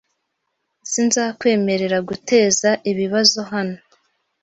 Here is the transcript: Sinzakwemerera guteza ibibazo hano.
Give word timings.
Sinzakwemerera 0.91 1.97
guteza 2.09 2.69
ibibazo 2.91 3.39
hano. 3.51 3.77